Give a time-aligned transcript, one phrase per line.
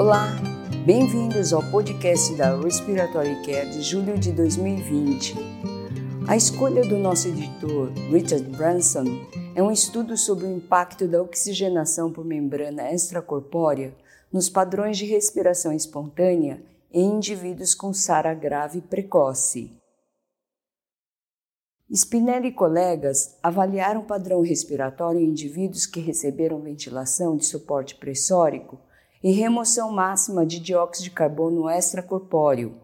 [0.00, 0.28] Olá,
[0.86, 5.34] bem-vindos ao podcast da Respiratory Care de julho de 2020.
[6.26, 9.04] A escolha do nosso editor, Richard Branson,
[9.54, 13.94] é um estudo sobre o impacto da oxigenação por membrana extracorpórea
[14.32, 19.70] nos padrões de respiração espontânea em indivíduos com SARA grave precoce.
[21.92, 28.80] Spinelli e colegas avaliaram o padrão respiratório em indivíduos que receberam ventilação de suporte pressórico
[29.22, 32.80] e remoção máxima de dióxido de carbono extracorpóreo.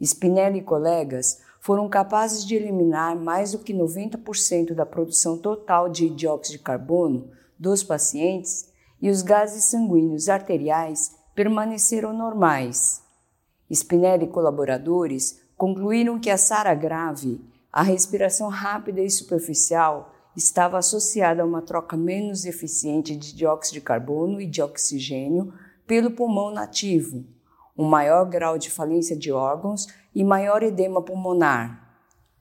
[0.00, 6.08] Spinelli e colegas foram capazes de eliminar mais do que 90% da produção total de
[6.10, 8.68] dióxido de carbono dos pacientes
[9.00, 13.02] e os gases sanguíneos arteriais permaneceram normais.
[13.70, 17.40] Spinelli e colaboradores concluíram que a SARA grave,
[17.72, 23.80] a respiração rápida e superficial, estava associada a uma troca menos eficiente de dióxido de
[23.82, 25.52] carbono e de oxigênio
[25.92, 27.22] pelo pulmão nativo,
[27.76, 32.00] um maior grau de falência de órgãos e maior edema pulmonar.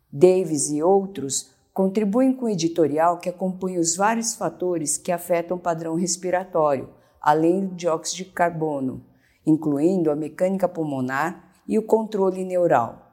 [0.10, 5.60] Davis e outros contribuem com o editorial que acompanha os vários fatores que afetam o
[5.60, 9.06] padrão respiratório, além do dióxido de carbono,
[9.46, 13.06] incluindo a mecânica pulmonar e o controle neural.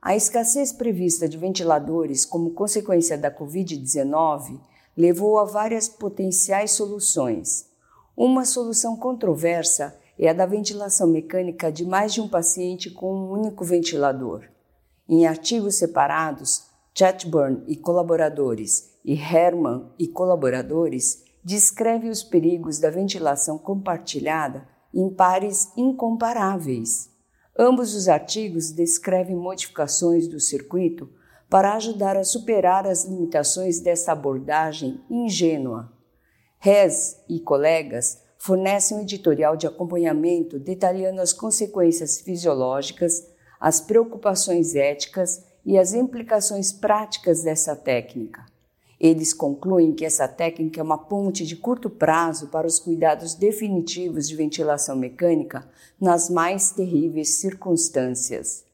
[0.00, 4.60] A escassez prevista de ventiladores como consequência da Covid-19
[4.96, 7.73] levou a várias potenciais soluções.
[8.16, 13.30] Uma solução controversa é a da ventilação mecânica de mais de um paciente com um
[13.32, 14.44] único ventilador.
[15.08, 23.58] Em artigos separados, Chatburn e colaboradores e Herman e colaboradores descrevem os perigos da ventilação
[23.58, 27.10] compartilhada em pares incomparáveis.
[27.58, 31.10] Ambos os artigos descrevem modificações do circuito
[31.50, 35.93] para ajudar a superar as limitações dessa abordagem ingênua.
[36.64, 43.28] Rez e colegas fornecem um editorial de acompanhamento detalhando as consequências fisiológicas,
[43.60, 48.46] as preocupações éticas e as implicações práticas dessa técnica.
[48.98, 54.26] Eles concluem que essa técnica é uma ponte de curto prazo para os cuidados definitivos
[54.26, 55.68] de ventilação mecânica
[56.00, 58.64] nas mais terríveis circunstâncias.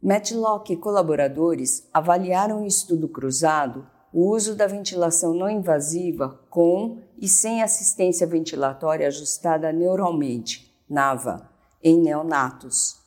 [0.00, 7.26] Matlock e colaboradores avaliaram o estudo cruzado o uso da ventilação não invasiva com e
[7.26, 11.48] sem assistência ventilatória ajustada neuralmente, NAVA,
[11.82, 13.00] em neonatos.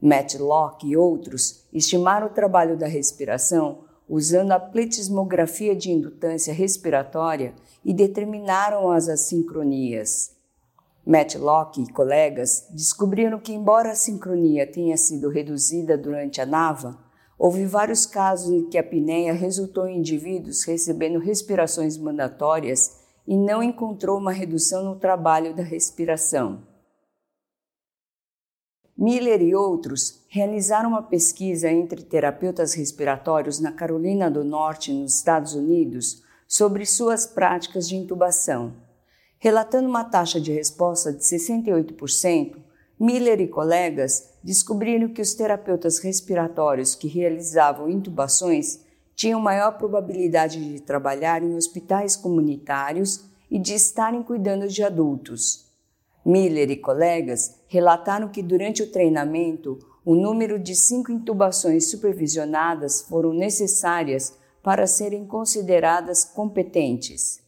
[0.00, 7.94] Matlock e outros estimaram o trabalho da respiração usando a pletismografia de indutância respiratória e
[7.94, 10.32] determinaram as assincronias.
[11.04, 16.98] Matlock e colegas descobriram que, embora a sincronia tenha sido reduzida durante a NAVA,
[17.44, 23.60] Houve vários casos em que a apneia resultou em indivíduos recebendo respirações mandatórias e não
[23.60, 26.62] encontrou uma redução no trabalho da respiração.
[28.96, 35.52] Miller e outros realizaram uma pesquisa entre terapeutas respiratórios na Carolina do Norte, nos Estados
[35.52, 38.72] Unidos, sobre suas práticas de intubação.
[39.40, 42.54] Relatando uma taxa de resposta de 68%,
[43.02, 48.78] Miller e colegas descobriram que os terapeutas respiratórios que realizavam intubações
[49.16, 55.66] tinham maior probabilidade de trabalhar em hospitais comunitários e de estarem cuidando de adultos.
[56.24, 63.32] Miller e colegas relataram que durante o treinamento, o número de cinco intubações supervisionadas foram
[63.32, 67.41] necessárias para serem consideradas competentes.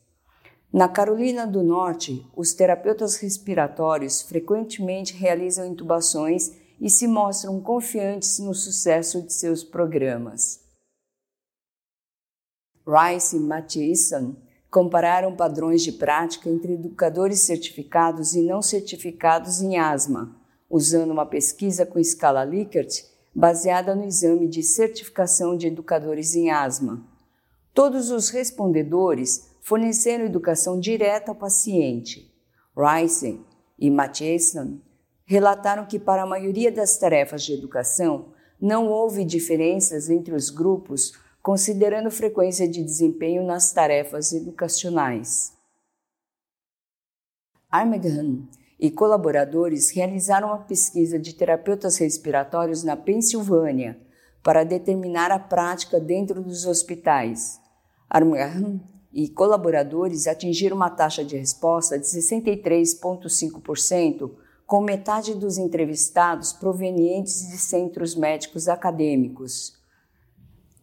[0.74, 8.52] Na Carolina do Norte, os terapeutas respiratórios frequentemente realizam intubações e se mostram confiantes no
[8.52, 10.64] sucesso de seus programas.
[12.84, 14.34] Rice e Mathieson
[14.68, 20.34] compararam padrões de prática entre educadores certificados e não certificados em asma,
[20.68, 27.00] usando uma pesquisa com escala Likert baseada no exame de certificação de educadores em asma.
[27.72, 32.30] Todos os respondedores forneceram educação direta ao paciente.
[32.76, 33.40] Rice
[33.78, 34.78] e Matheson
[35.24, 41.18] relataram que, para a maioria das tarefas de educação, não houve diferenças entre os grupos,
[41.42, 45.54] considerando frequência de desempenho nas tarefas educacionais.
[47.70, 48.46] Armaghan
[48.78, 53.98] e colaboradores realizaram uma pesquisa de terapeutas respiratórios na Pensilvânia
[54.42, 57.58] para determinar a prática dentro dos hospitais.
[58.10, 58.80] Armaghan
[59.14, 64.32] e colaboradores atingiram uma taxa de resposta de 63,5%,
[64.66, 69.78] com metade dos entrevistados provenientes de centros médicos acadêmicos.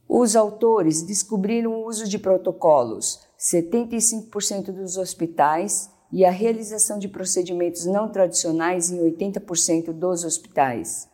[0.07, 7.86] Os autores descobriram o uso de protocolos 75% dos hospitais e a realização de procedimentos
[7.86, 11.10] não tradicionais em 80% dos hospitais.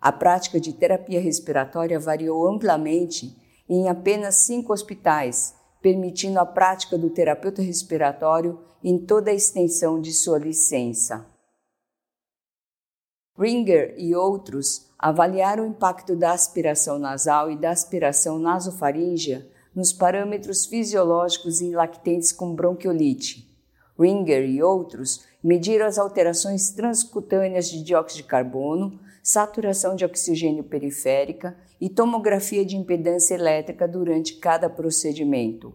[0.00, 3.36] A prática de terapia respiratória variou amplamente
[3.68, 10.12] em apenas cinco hospitais, permitindo a prática do terapeuta respiratório em toda a extensão de
[10.12, 11.26] sua licença.
[13.38, 20.66] Ringer e outros avaliaram o impacto da aspiração nasal e da aspiração nasofaríngea nos parâmetros
[20.66, 23.48] fisiológicos em lactentes com bronquiolite.
[23.98, 31.56] Ringer e outros mediram as alterações transcutâneas de dióxido de carbono, saturação de oxigênio periférica
[31.80, 35.72] e tomografia de impedância elétrica durante cada procedimento.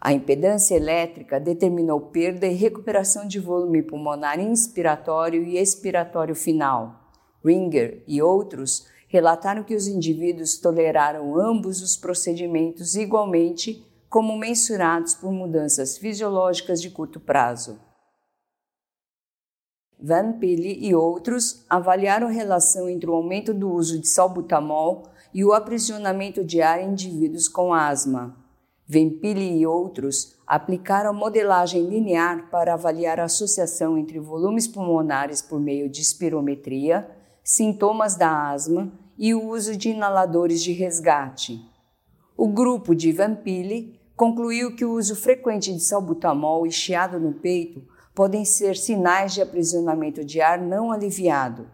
[0.00, 7.10] A impedância elétrica determinou perda e recuperação de volume pulmonar inspiratório e expiratório final.
[7.44, 15.32] Ringer e outros relataram que os indivíduos toleraram ambos os procedimentos igualmente, como mensurados por
[15.32, 17.80] mudanças fisiológicas de curto prazo.
[20.06, 25.44] Van Pille e outros avaliaram a relação entre o aumento do uso de salbutamol e
[25.44, 28.36] o aprisionamento de ar em indivíduos com asma.
[28.86, 35.88] Vempili e outros aplicaram modelagem linear para avaliar a associação entre volumes pulmonares por meio
[35.90, 37.10] de espirometria,
[37.42, 41.60] sintomas da asma e o uso de inaladores de resgate.
[42.36, 47.95] O grupo de Vampili concluiu que o uso frequente de salbutamol e chiado no peito
[48.16, 51.70] podem ser sinais de aprisionamento de ar não aliviado.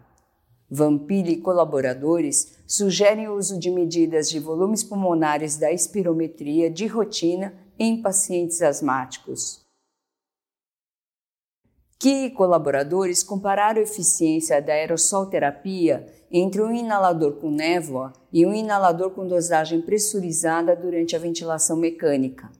[0.69, 7.53] Vampili e colaboradores sugerem o uso de medidas de volumes pulmonares da espirometria de rotina
[7.79, 9.61] em pacientes asmáticos.
[11.97, 18.53] Que colaboradores compararam a eficiência da aerossol terapia entre um inalador com névoa e um
[18.53, 22.51] inalador com dosagem pressurizada durante a ventilação mecânica.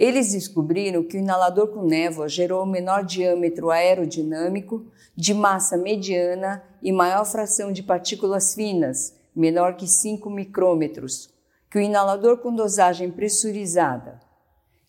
[0.00, 6.90] Eles descobriram que o inalador com névoa gerou menor diâmetro aerodinâmico, de massa mediana e
[6.90, 11.28] maior fração de partículas finas, menor que 5 micrômetros,
[11.70, 14.18] que o inalador com dosagem pressurizada.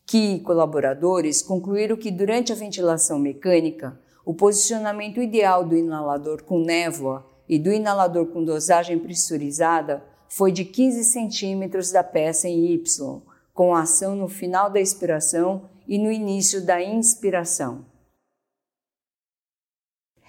[0.05, 7.29] Que colaboradores concluíram que durante a ventilação mecânica, o posicionamento ideal do inalador com névoa
[7.49, 13.21] e do inalador com dosagem pressurizada foi de 15 centímetros da peça em Y,
[13.61, 17.85] com ação no final da expiração e no início da inspiração.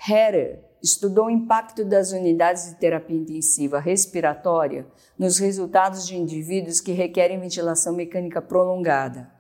[0.06, 4.87] Herer estudou o impacto das unidades de terapia intensiva respiratória
[5.19, 9.32] nos resultados de indivíduos que requerem ventilação mecânica prolongada.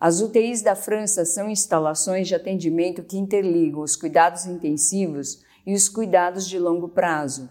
[0.00, 5.86] As UTIs da França são instalações de atendimento que interligam os cuidados intensivos e os
[5.86, 7.50] cuidados de longo prazo.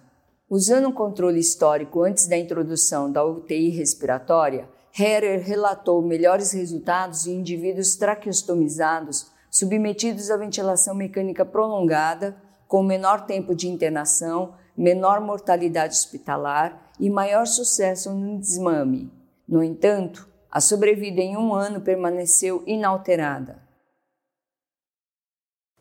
[0.49, 7.39] Usando um controle histórico antes da introdução da UTI respiratória, Herer relatou melhores resultados em
[7.39, 12.35] indivíduos traqueostomizados submetidos à ventilação mecânica prolongada,
[12.67, 19.11] com menor tempo de internação, menor mortalidade hospitalar e maior sucesso no desmame.
[19.47, 23.61] No entanto, a sobrevida em um ano permaneceu inalterada.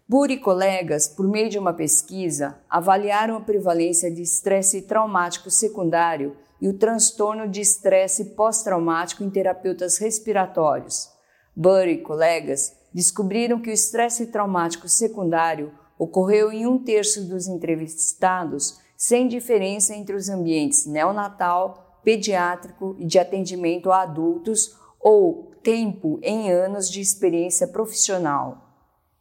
[0.09, 6.37] Buri e colegas, por meio de uma pesquisa, avaliaram a prevalência de estresse traumático secundário
[6.61, 11.11] e o transtorno de estresse pós-traumático em terapeutas respiratórios.
[11.55, 18.79] Burry e colegas descobriram que o estresse traumático secundário ocorreu em um terço dos entrevistados,
[18.97, 26.51] sem diferença entre os ambientes neonatal, pediátrico e de atendimento a adultos ou tempo em
[26.51, 28.66] anos de experiência profissional.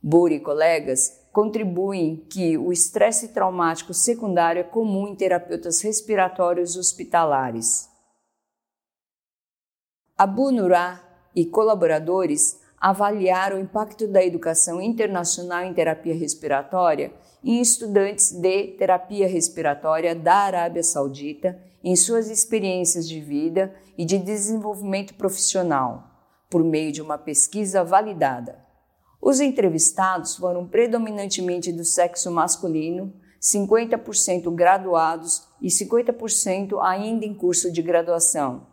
[0.08, 7.90] Burry e colegas contribuem que o estresse traumático secundário é comum em terapeutas respiratórios hospitalares.
[10.16, 11.02] Abu Nurah
[11.36, 17.12] e colaboradores avaliaram o impacto da educação internacional em terapia respiratória
[17.44, 24.20] em estudantes de terapia respiratória da Arábia Saudita em suas experiências de vida e de
[24.20, 26.04] desenvolvimento profissional,
[26.48, 28.65] por meio de uma pesquisa validada.
[29.27, 37.82] Os entrevistados foram predominantemente do sexo masculino, 50% graduados e 50% ainda em curso de
[37.82, 38.67] graduação.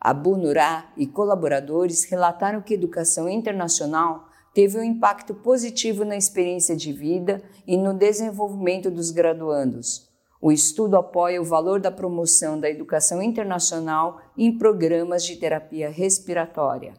[0.00, 6.74] Abu Nurá e colaboradores relataram que a educação internacional teve um impacto positivo na experiência
[6.74, 10.10] de vida e no desenvolvimento dos graduandos.
[10.40, 16.92] O estudo apoia o valor da promoção da educação internacional em programas de terapia respiratória.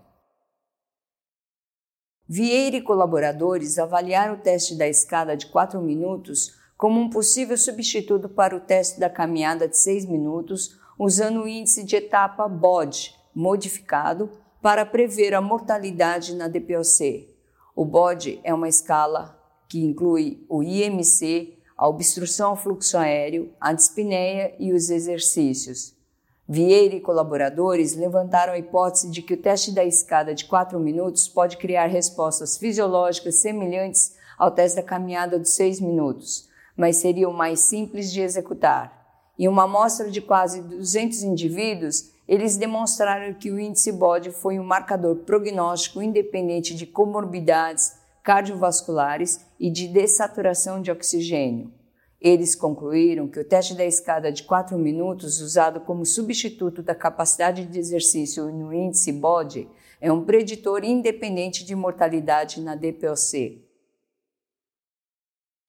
[2.27, 8.30] Vieira e colaboradores avaliaram o teste da escada de 4 minutos como um possível substituto
[8.30, 14.30] para o teste da caminhada de 6 minutos, usando o índice de etapa BOD modificado
[14.62, 17.30] para prever a mortalidade na DPOC.
[17.75, 19.38] O BOD é uma escala
[19.68, 25.94] que inclui o IMC, a obstrução ao fluxo aéreo, a dispneia e os exercícios.
[26.48, 31.28] Vieira e colaboradores levantaram a hipótese de que o teste da escada de 4 minutos
[31.28, 37.62] pode criar respostas fisiológicas semelhantes ao teste da caminhada dos 6 minutos, mas seriam mais
[37.62, 39.04] simples de executar.
[39.40, 44.64] Em uma amostra de quase 200 indivíduos, eles demonstraram que o índice BOD foi um
[44.64, 51.72] marcador prognóstico independente de comorbidades cardiovasculares e de dessaturação de oxigênio.
[52.24, 57.65] Eles concluíram que o teste da escada de 4 minutos, usado como substituto da capacidade
[57.65, 59.68] de exercício no índice BOD,
[60.00, 63.62] é um preditor independente de mortalidade na DPOC.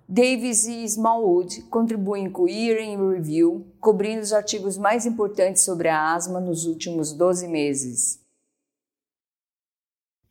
[0.08, 5.88] Davis e Smallwood contribuem com o Year in Review, cobrindo os artigos mais importantes sobre
[5.88, 8.24] a asma nos últimos 12 meses.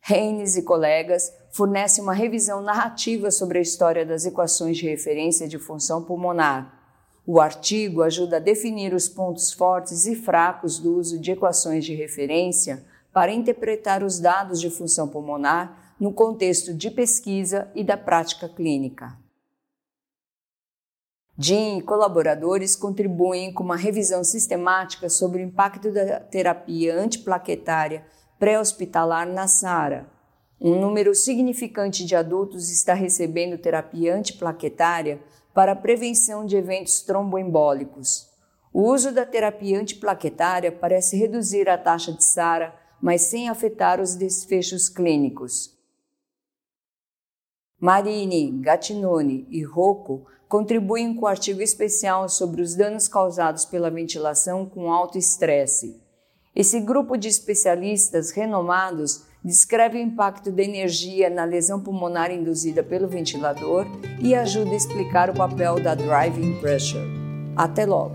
[0.06, 5.58] Haynes e colegas fornecem uma revisão narrativa sobre a história das equações de referência de
[5.58, 6.78] função pulmonar.
[7.26, 11.94] O artigo ajuda a definir os pontos fortes e fracos do uso de equações de
[11.94, 12.84] referência
[13.14, 19.16] para interpretar os dados de função pulmonar no contexto de pesquisa e da prática clínica.
[21.38, 28.04] Jim e colaboradores contribuem com uma revisão sistemática sobre o impacto da terapia antiplaquetária
[28.44, 30.06] pré-hospitalar na SARA.
[30.60, 35.18] Um número significante de adultos está recebendo terapia antiplaquetária
[35.54, 38.28] para a prevenção de eventos tromboembólicos.
[38.70, 44.14] O uso da terapia antiplaquetária parece reduzir a taxa de SARA, mas sem afetar os
[44.14, 45.74] desfechos clínicos.
[47.80, 54.66] Marini, Gattinoni e Rocco contribuem com o artigo especial sobre os danos causados pela ventilação
[54.66, 56.03] com alto estresse.
[56.54, 63.08] Esse grupo de especialistas renomados descreve o impacto da energia na lesão pulmonar induzida pelo
[63.08, 63.86] ventilador
[64.20, 67.04] e ajuda a explicar o papel da driving pressure.
[67.56, 68.14] Até logo!